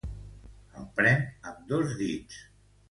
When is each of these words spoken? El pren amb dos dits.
El 0.81 0.87
pren 1.01 1.23
amb 1.51 1.63
dos 1.75 1.97
dits. 2.03 2.45